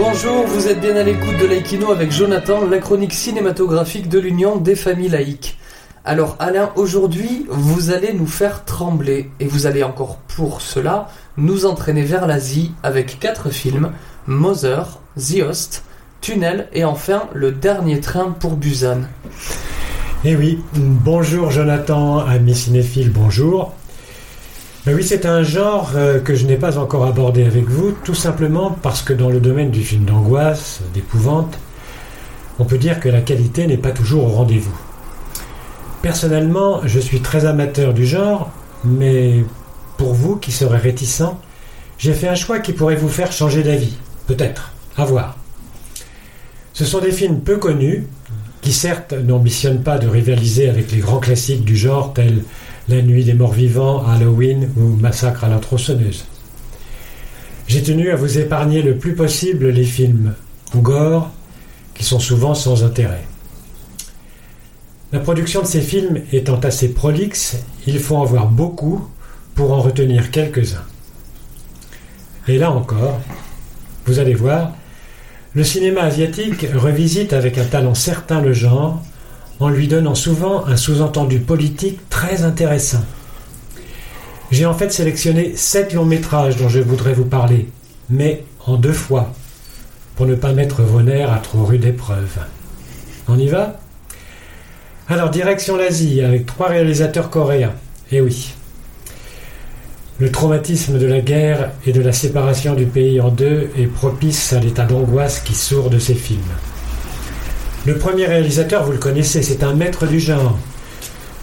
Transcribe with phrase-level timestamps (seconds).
[0.00, 4.76] vous êtes bien à l'écoute de Laïkino avec Jonathan, la chronique cinématographique de l'Union des
[4.76, 5.58] familles laïques.
[6.04, 11.66] Alors Alain, aujourd'hui, vous allez nous faire trembler et vous allez encore pour cela nous
[11.66, 13.90] entraîner vers l'Asie avec quatre films
[14.28, 15.82] Mother, The Host,
[16.20, 19.00] Tunnel et enfin Le Dernier Train pour Busan.
[20.24, 23.74] Eh oui, bonjour Jonathan, ami cinéphile, bonjour.
[24.86, 28.14] Ben oui, c'est un genre euh, que je n'ai pas encore abordé avec vous, tout
[28.14, 31.58] simplement parce que dans le domaine du film d'angoisse, d'épouvante,
[32.58, 34.76] on peut dire que la qualité n'est pas toujours au rendez-vous.
[36.00, 38.50] Personnellement, je suis très amateur du genre,
[38.84, 39.44] mais
[39.96, 41.40] pour vous qui serez réticents,
[41.98, 43.96] j'ai fait un choix qui pourrait vous faire changer d'avis.
[44.26, 44.72] Peut-être.
[44.96, 45.36] À voir.
[46.72, 48.06] Ce sont des films peu connus,
[48.60, 52.42] qui certes n'ambitionnent pas de rivaliser avec les grands classiques du genre tels
[52.88, 56.24] La nuit des morts vivants, Halloween ou Massacre à la tronçonneuse.
[57.66, 60.34] J'ai tenu à vous épargner le plus possible les films
[60.74, 61.30] gore,
[61.94, 63.24] qui sont souvent sans intérêt.
[65.12, 69.06] La production de ces films étant assez prolixe, il faut en voir beaucoup
[69.54, 70.84] pour en retenir quelques-uns.
[72.46, 73.20] Et là encore,
[74.06, 74.72] vous allez voir,
[75.52, 79.02] le cinéma asiatique revisite avec un talent certain le genre,
[79.60, 83.04] en lui donnant souvent un sous-entendu politique très intéressant.
[84.50, 87.68] J'ai en fait sélectionné sept longs métrages dont je voudrais vous parler,
[88.08, 89.32] mais en deux fois,
[90.16, 92.38] pour ne pas mettre vos nerfs à trop rude épreuve.
[93.28, 93.78] On y va?
[95.08, 97.74] Alors, direction l'Asie, avec trois réalisateurs coréens.
[98.10, 98.54] Eh oui.
[100.18, 104.52] Le traumatisme de la guerre et de la séparation du pays en deux est propice
[104.52, 106.40] à l'état d'angoisse qui sourd de ces films.
[107.86, 110.58] Le premier réalisateur, vous le connaissez, c'est un maître du genre,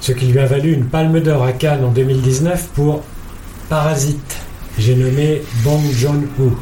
[0.00, 3.02] ce qui lui a valu une palme d'or à Cannes en 2019 pour
[3.68, 4.38] Parasite.
[4.78, 6.56] J'ai nommé Bong Joon-ho.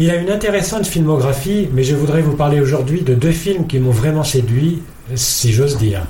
[0.00, 3.78] Il a une intéressante filmographie, mais je voudrais vous parler aujourd'hui de deux films qui
[3.78, 4.82] m'ont vraiment séduit
[5.14, 6.06] si j'ose dire.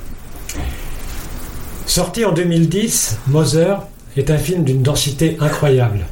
[1.86, 3.80] Sorti en 2010, Mother
[4.16, 6.06] est un film d'une densité incroyable.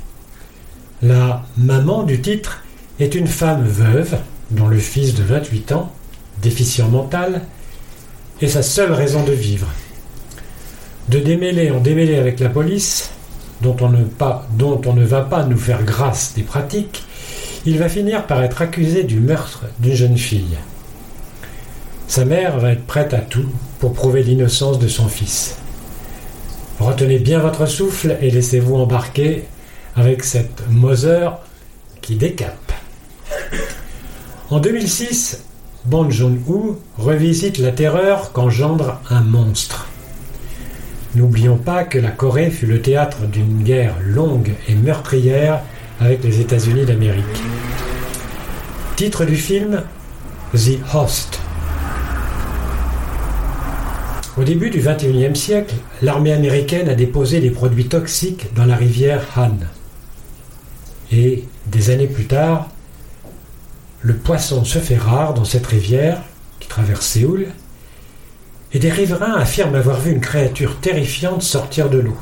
[1.03, 2.63] La maman du titre
[2.99, 4.19] est une femme veuve
[4.51, 5.93] dont le fils de 28 ans,
[6.43, 7.43] déficient mental,
[8.41, 9.69] est sa seule raison de vivre.
[11.09, 13.11] De démêler en démêler avec la police,
[13.61, 14.05] dont on, ne
[14.53, 17.05] dont on ne va pas nous faire grâce des pratiques,
[17.67, 20.57] il va finir par être accusé du meurtre d'une jeune fille.
[22.09, 25.57] Sa mère va être prête à tout pour prouver l'innocence de son fils.
[26.79, 29.45] Retenez bien votre souffle et laissez-vous embarquer
[29.95, 31.39] avec cette Mother
[32.01, 32.73] qui décape.
[34.49, 35.43] En 2006,
[35.87, 39.89] Bon Joon-ho revisite la terreur qu'engendre un monstre.
[41.15, 45.63] N'oublions pas que la Corée fut le théâtre d'une guerre longue et meurtrière
[45.99, 47.25] avec les États-Unis d'Amérique.
[48.97, 49.83] Titre du film
[50.53, 51.41] The Host.
[54.37, 59.25] Au début du XXIe siècle, l'armée américaine a déposé des produits toxiques dans la rivière
[59.35, 59.57] Han.
[61.11, 62.69] Et des années plus tard,
[64.03, 66.23] le poisson se fait rare dans cette rivière
[66.59, 67.47] qui traverse Séoul,
[68.73, 72.17] et des riverains affirment avoir vu une créature terrifiante sortir de l'eau.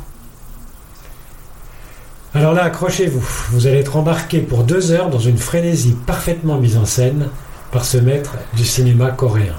[2.34, 6.76] Alors là, accrochez-vous, vous allez être embarqué pour deux heures dans une frénésie parfaitement mise
[6.76, 7.28] en scène
[7.72, 9.56] par ce maître du cinéma coréen.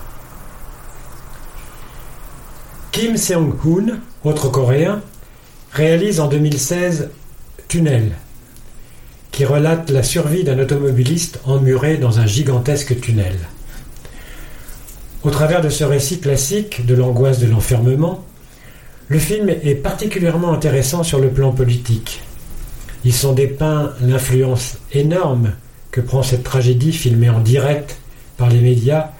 [2.91, 5.01] Kim Seong-hoon, autre coréen,
[5.71, 7.09] réalise en 2016
[7.67, 8.15] Tunnel,
[9.39, 13.37] qui relate la survie d'un automobiliste emmuré dans un gigantesque tunnel.
[15.23, 18.25] Au travers de ce récit classique de l'angoisse de l'enfermement,
[19.07, 22.19] le film est particulièrement intéressant sur le plan politique.
[23.05, 25.53] Ils sont dépeints l'influence énorme
[25.91, 27.95] que prend cette tragédie filmée en direct
[28.35, 29.11] par les médias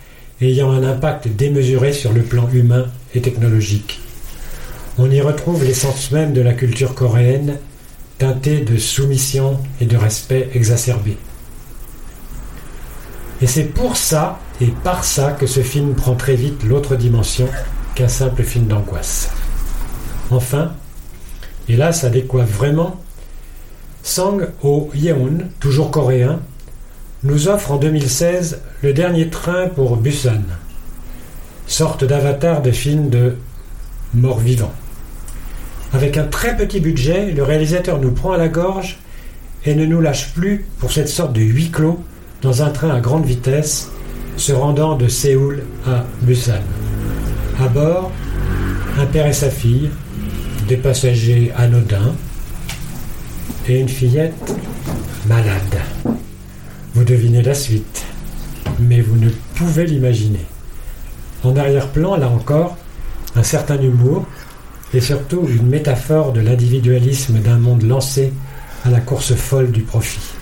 [0.42, 4.02] ayant un impact démesuré sur le plan humain et technologique.
[4.98, 7.58] On y retrouve l'essence même de la culture coréenne,
[8.20, 11.18] teintée de soumission et de respect exacerbé.
[13.42, 17.48] Et c'est pour ça et par ça que ce film prend très vite l'autre dimension
[17.96, 19.30] qu'un simple film d'angoisse.
[20.30, 20.74] Enfin,
[21.70, 23.02] et là ça décoiffe vraiment,
[24.04, 26.42] Sang Ho Yeon, toujours coréen,
[27.24, 30.44] nous offre en 2016 le dernier train pour Busan,
[31.68, 33.38] sorte d'avatar de film de
[34.14, 34.74] mort-vivant.
[35.94, 39.00] Avec un très petit budget, le réalisateur nous prend à la gorge
[39.66, 42.00] et ne nous lâche plus pour cette sorte de huis clos
[42.42, 43.90] dans un train à grande vitesse
[44.38, 46.62] se rendant de Séoul à Busan.
[47.60, 48.12] À bord,
[48.98, 49.90] un père et sa fille,
[50.68, 52.16] des passagers anodins
[53.68, 54.56] et une fillette
[55.28, 55.82] malade.
[56.94, 58.06] Vous devinez la suite,
[58.80, 60.46] mais vous ne pouvez l'imaginer.
[61.44, 62.78] En arrière-plan, là encore,
[63.36, 64.26] un certain humour
[64.94, 68.34] et surtout une métaphore de l'individualisme d'un monde lancé
[68.86, 70.34] à la course folle du profit.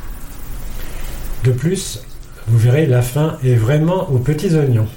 [1.43, 2.01] De plus,
[2.47, 4.87] vous verrez, la fin est vraiment aux petits oignons.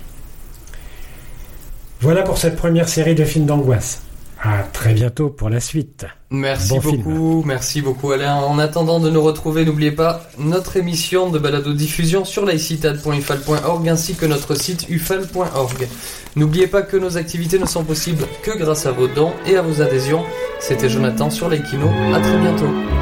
[2.01, 4.03] Voilà pour cette première série de films d'angoisse.
[4.43, 6.07] À très bientôt pour la suite.
[6.31, 8.37] Merci Bon beaucoup, merci beaucoup Alain.
[8.37, 14.15] En attendant de nous retrouver, n'oubliez pas notre émission de balado diffusion sur laïcitad.ifal.org ainsi
[14.15, 15.89] que notre site ufal.org.
[16.37, 19.63] N'oubliez pas que nos activités ne sont possibles que grâce à vos dons et à
[19.63, 20.25] vos adhésions.
[20.59, 21.89] C'était Jonathan sur l'Equino.
[22.15, 23.00] À très bientôt.